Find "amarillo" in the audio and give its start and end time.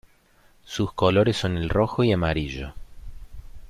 2.11-2.73